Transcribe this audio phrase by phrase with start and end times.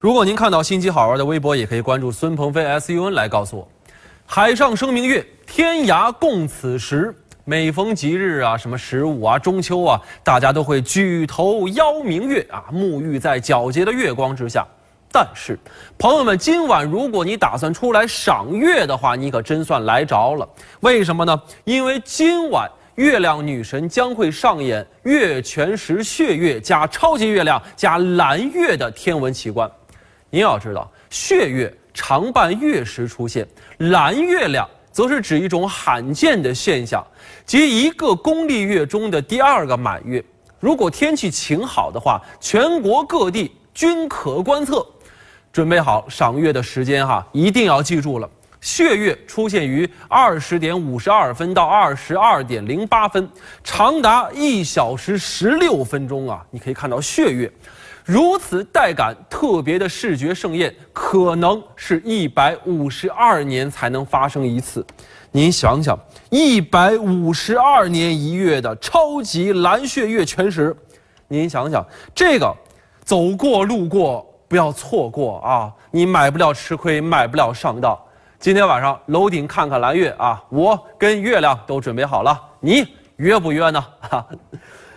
[0.00, 3.66] 如果您看到新奇好玩的微博，也可以关注孙鹏飞 S U N 来告诉我。
[4.24, 7.12] 海上生明月，天涯共此时。
[7.44, 14.64] 每逢吉日啊，什么十五啊、中秋啊，大家都会举头邀明月啊，沐浴在皎洁的月光之下。
[15.10, 15.58] 但是，
[15.98, 20.48] 朋友们，今晚如果你打算出来赏月的话，你可真算来着了。
[20.78, 21.42] 为什么呢？
[21.64, 29.68] 因为今晚月亮女神将会上演月全食血月加超级月亮加蓝月的天文奇观。
[30.30, 33.46] 您要知道，血月常伴月食出现，
[33.78, 37.06] 蓝月亮则是指一种罕见的现象，
[37.46, 40.22] 即一个公历月中的第二个满月。
[40.60, 44.86] 如果天气晴好的话，全国各地均可观测。
[45.50, 48.28] 准备好赏月的时间哈，一定要记住了。
[48.60, 53.28] 血月出现于二十点五十二分到二十二点零八分，
[53.62, 56.44] 长达一小时十六分钟啊！
[56.50, 57.50] 你可以看到血月。
[58.04, 64.84] 如此带感特别的视觉盛宴，可能是一百五十二年才能发生一次。
[65.30, 65.98] 您想想，
[66.30, 70.74] 一百五十二年一月的超级蓝血月全食，
[71.28, 72.50] 您想想这个，
[73.04, 75.70] 走过路过不要错过啊！
[75.90, 77.96] 你买不了吃亏，买不了上当。
[78.40, 80.40] 今天晚上楼顶看看蓝月啊！
[80.48, 82.86] 我跟月亮都准备好了，你
[83.16, 83.84] 约不约呢？
[83.98, 84.24] 哈。